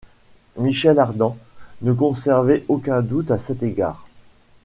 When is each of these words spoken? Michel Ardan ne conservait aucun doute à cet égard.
Michel 0.57 0.97
Ardan 0.97 1.37
ne 1.83 1.93
conservait 1.93 2.65
aucun 2.69 3.03
doute 3.03 3.29
à 3.29 3.37
cet 3.37 3.61
égard. 3.61 4.07